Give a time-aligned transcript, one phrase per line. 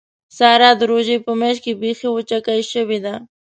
[0.37, 3.13] ساره د روژې په میاشت کې بیخي وچکۍ شوې ده.